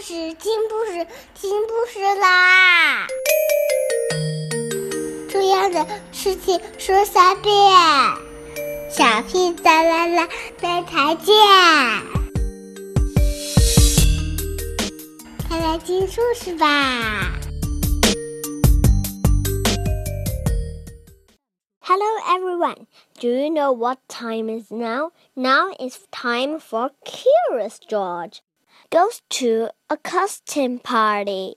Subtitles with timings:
[0.00, 3.06] 故事听故事听故事啦！
[5.28, 7.54] 重要的事情说三遍，
[8.90, 10.28] 小屁哒啦啦，
[10.62, 11.34] 明天见！
[15.46, 17.32] 快来听故事吧！
[21.80, 22.86] Hello everyone.
[23.20, 25.10] Do you know what time is now?
[25.34, 28.40] Now is time for Curious George
[28.95, 31.55] goes to a costume party.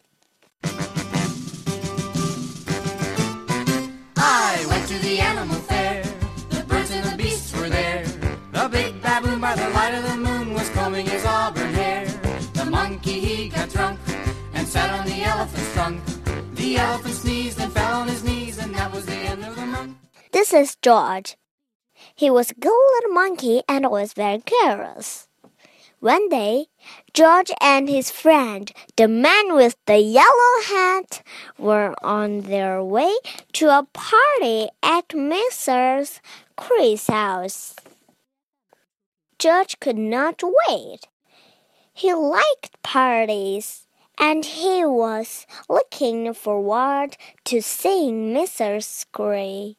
[4.16, 6.02] I went to the animal fair.
[6.50, 8.04] The birds and the beasts were there.
[8.50, 12.06] The big baboon by the light of the moon was combing his auburn hair.
[12.54, 14.00] The monkey he got drunk
[14.54, 16.02] and sat on the elephant's trunk.
[16.54, 19.64] The elephant sneezed and fell on his knees, and that was the end of the
[19.64, 19.96] month.
[20.32, 21.36] This is George.
[22.16, 25.27] He was a good little monkey and was very curious.
[26.00, 26.66] One day,
[27.12, 31.26] George and his friend, the man with the yellow hat,
[31.58, 33.12] were on their way
[33.54, 36.20] to a party at Mrs.
[36.54, 37.74] Gray's house.
[39.40, 41.08] George could not wait.
[41.92, 49.04] He liked parties, and he was looking forward to seeing Mrs.
[49.10, 49.78] Cree.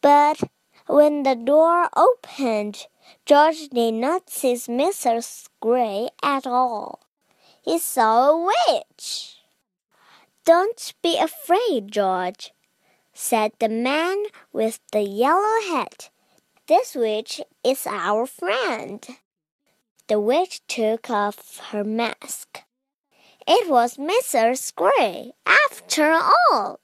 [0.00, 0.40] But
[0.88, 2.86] when the door opened,
[3.26, 5.48] George did not see Mrs.
[5.60, 7.00] Gray at all.
[7.62, 9.36] He saw a witch.
[10.44, 12.52] Don't be afraid, George,
[13.12, 16.10] said the man with the yellow hat.
[16.66, 19.06] This witch is our friend.
[20.08, 22.62] The witch took off her mask.
[23.46, 24.74] It was Mrs.
[24.74, 26.80] Gray, after all.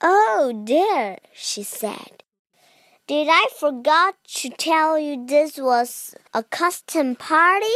[0.00, 2.22] Oh dear, she said.
[3.08, 7.66] Did I forget to tell you this was a custom party?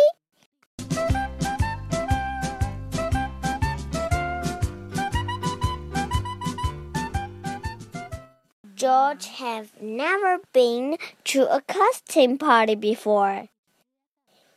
[8.77, 13.48] George had never been to a costume party before.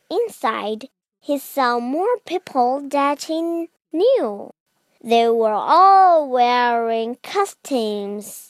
[0.08, 0.88] Inside,
[1.18, 4.52] he saw more people that he knew.
[5.02, 8.49] They were all wearing costumes.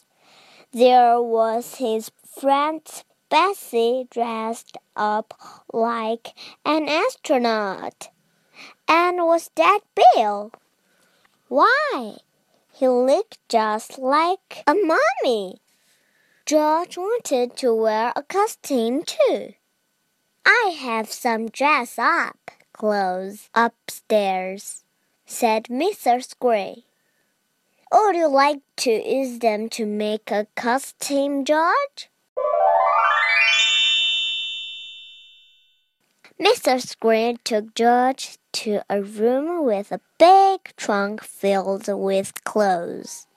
[0.72, 2.80] There was his friend
[3.28, 5.34] Bessie dressed up
[5.72, 6.28] like
[6.64, 8.10] an astronaut.
[8.86, 9.80] And was that
[10.14, 10.52] Bill?
[11.48, 12.18] Why,
[12.72, 15.60] he looked just like a mummy.
[16.46, 19.54] George wanted to wear a costume too.
[20.46, 24.84] I have some dress up clothes upstairs,
[25.26, 26.38] said Mrs.
[26.38, 26.84] Gray.
[27.92, 32.10] Would you like to use them to make a costume, George?
[36.40, 36.98] Mrs.
[36.98, 43.28] Gray took George to a room with a big trunk filled with clothes.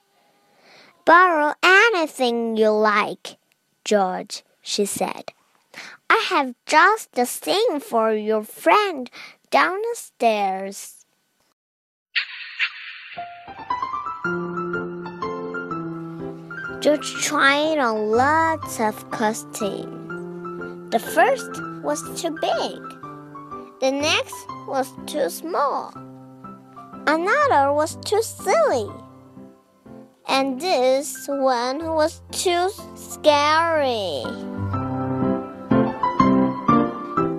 [1.06, 3.38] Borrow anything you like,
[3.86, 5.34] George, she said.
[6.10, 9.10] I have just the thing for your friend
[9.52, 11.03] downstairs.
[16.84, 20.92] George tried on lots of costumes.
[20.92, 21.50] The first
[21.82, 22.82] was too big.
[23.80, 24.36] The next
[24.68, 25.94] was too small.
[27.08, 28.90] Another was too silly.
[30.28, 34.26] And this one was too scary.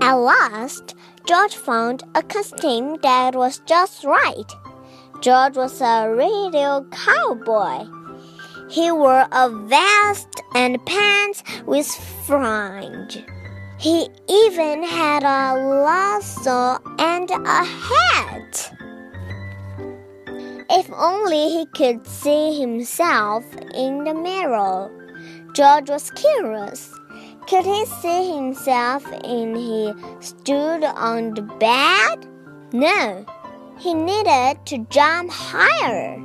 [0.00, 0.97] At last,
[1.27, 4.50] George found a costume that was just right.
[5.21, 8.03] George was a rodeo cowboy.
[8.69, 11.87] He wore a vest and pants with
[12.27, 13.25] fringe.
[13.79, 18.73] He even had a lasso and a hat.
[20.71, 23.45] If only he could see himself
[23.75, 24.91] in the mirror.
[25.55, 26.91] George was curious.
[27.47, 32.27] Could he see himself when he stood on the bed?
[32.73, 33.27] No,
[33.79, 36.23] he needed to jump higher.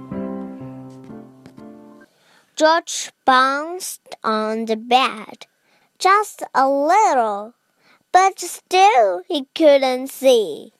[2.59, 5.47] George bounced on the bed
[5.97, 7.53] just a little,
[8.11, 10.73] but still he couldn't see.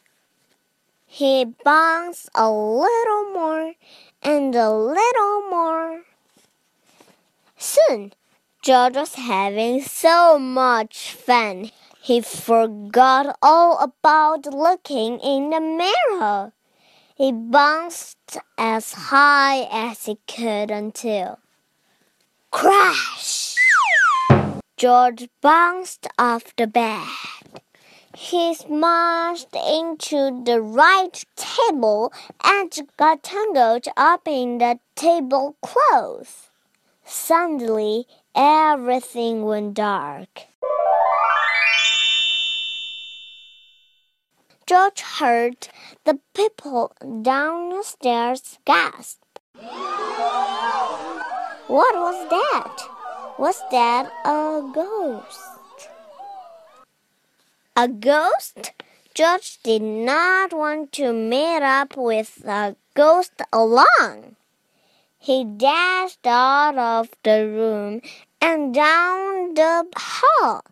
[1.06, 3.76] He bounced a little more
[4.22, 6.02] and a little more.
[7.58, 8.12] Soon,
[8.62, 11.72] George was having so much fun.
[12.02, 16.52] He forgot all about looking in the mirror.
[17.16, 21.40] He bounced as high as he could until
[22.52, 23.56] Crash!
[24.76, 27.08] George bounced off the bed.
[28.16, 32.12] He smashed into the right table
[32.44, 36.50] and got tangled up in the tablecloth.
[37.06, 40.48] Suddenly, everything went dark.
[44.66, 45.68] George heard
[46.04, 49.22] the people downstairs gasp.
[51.70, 52.78] What was that?
[53.38, 55.90] Was that a ghost?
[57.76, 58.72] A ghost?
[59.14, 64.36] George did not want to meet up with a ghost alone.
[65.20, 68.02] He dashed out of the room
[68.42, 70.64] and down the hall.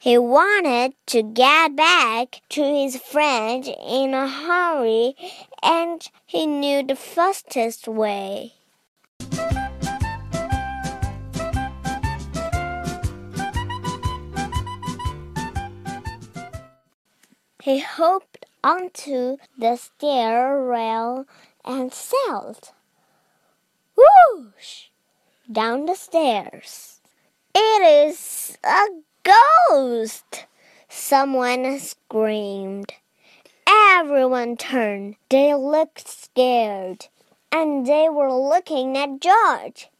[0.00, 5.14] He wanted to get back to his friend in a hurry,
[5.62, 8.57] and he knew the fastest way.
[17.68, 21.26] He hopped onto the stair rail
[21.66, 22.70] and sailed.
[23.94, 24.86] Whoosh!
[25.52, 27.02] Down the stairs.
[27.54, 28.86] It is a
[29.22, 30.46] ghost!
[30.88, 32.94] Someone screamed.
[33.66, 35.16] Everyone turned.
[35.28, 37.08] They looked scared.
[37.52, 39.90] And they were looking at George.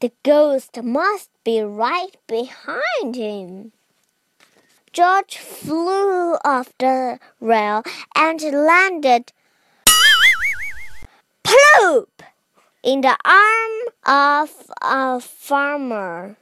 [0.00, 3.72] The ghost must be right behind him.
[4.96, 7.82] George flew off the rail
[8.14, 9.30] and landed
[11.44, 12.08] ploop
[12.82, 13.74] in the arm
[14.06, 16.38] of a farmer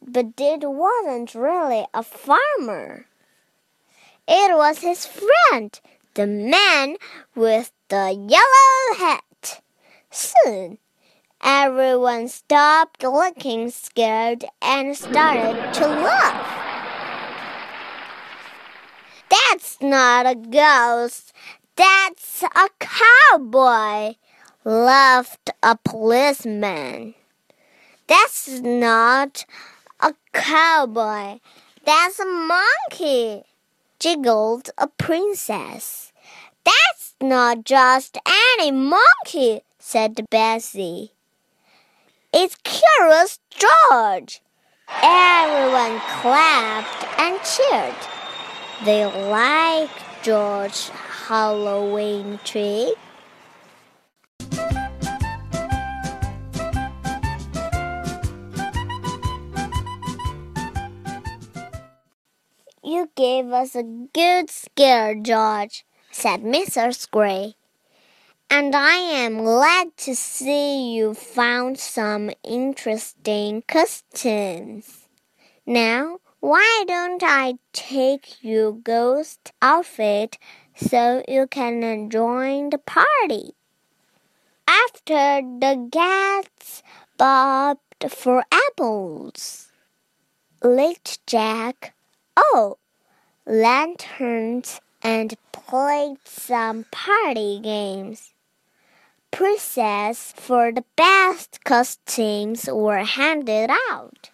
[0.00, 3.04] but it wasn't really a farmer.
[4.26, 5.78] It was his friend,
[6.14, 6.96] the man
[7.34, 9.60] with the yellow hat.
[10.10, 10.78] Soon,
[11.42, 16.55] everyone stopped looking scared and started to laugh.
[19.36, 21.32] That's not a ghost.
[21.76, 24.14] That's a cowboy,
[24.64, 27.14] laughed a policeman.
[28.06, 29.44] That's not
[30.00, 31.40] a cowboy.
[31.84, 33.44] That's a monkey,
[33.98, 36.12] giggled a princess.
[36.64, 38.16] That's not just
[38.58, 41.12] any monkey, said Bessie.
[42.32, 44.40] It's Curious George.
[45.02, 48.15] Everyone clapped and cheered.
[48.84, 49.90] They like
[50.22, 52.94] George Halloween tree.
[62.84, 67.10] You gave us a good scare, George, said Mrs.
[67.10, 67.56] Gray.
[68.50, 75.08] And I am glad to see you found some interesting costumes.
[75.66, 80.38] Now, why don't I take your ghost outfit
[80.74, 83.54] so you can join the party?
[84.68, 86.82] After the guests
[87.16, 89.68] bobbed for apples,
[90.62, 91.94] lit Jack
[92.36, 92.76] Oh,
[93.46, 98.34] lanterns and played some party games.
[99.30, 104.30] Prizes for the best costumes were handed out.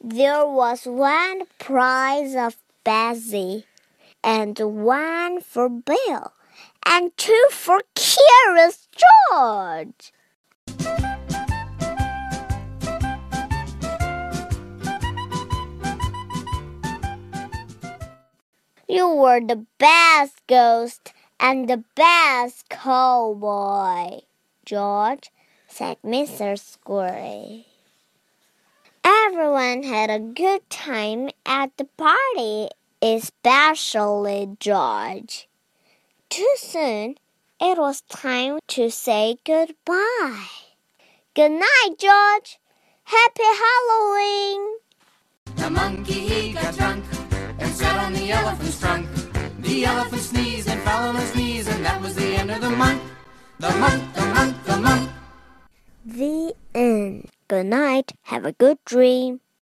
[0.00, 3.66] There was one prize of Bessie,
[4.22, 6.32] and one for Bill,
[6.86, 10.12] and two for Curious George.
[18.88, 24.20] You were the best ghost and the best cowboy,
[24.64, 25.32] George,
[25.66, 26.78] said Mrs.
[26.84, 27.67] Gray.
[29.30, 32.70] Everyone had a good time at the party,
[33.02, 35.46] especially George.
[36.30, 37.16] Too soon,
[37.60, 40.48] it was time to say goodbye.
[41.34, 42.58] Good night, George.
[43.04, 44.62] Happy Halloween.
[45.56, 47.04] The monkey he got drunk
[47.58, 49.08] and sat on the elephant's trunk.
[49.58, 52.70] The elephant sneezed and fell on his knees, and that was the end of the
[52.70, 53.02] month.
[53.58, 55.12] The month, the month, the month.
[56.06, 57.28] The end.
[57.48, 58.12] Good night.
[58.22, 59.40] Have a good dream.